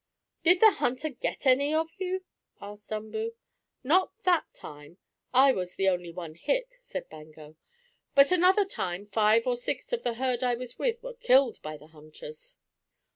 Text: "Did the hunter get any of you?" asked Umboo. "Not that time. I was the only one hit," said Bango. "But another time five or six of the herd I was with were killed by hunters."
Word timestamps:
"Did 0.41 0.61
the 0.61 0.71
hunter 0.71 1.09
get 1.11 1.45
any 1.45 1.75
of 1.75 1.91
you?" 1.99 2.23
asked 2.59 2.91
Umboo. 2.91 3.35
"Not 3.83 4.11
that 4.23 4.51
time. 4.51 4.97
I 5.31 5.51
was 5.51 5.75
the 5.75 5.89
only 5.89 6.11
one 6.11 6.33
hit," 6.33 6.77
said 6.81 7.07
Bango. 7.07 7.55
"But 8.15 8.31
another 8.31 8.65
time 8.65 9.05
five 9.05 9.45
or 9.45 9.55
six 9.55 9.93
of 9.93 10.01
the 10.01 10.15
herd 10.15 10.41
I 10.41 10.55
was 10.55 10.79
with 10.79 11.03
were 11.03 11.13
killed 11.13 11.61
by 11.61 11.77
hunters." 11.77 12.57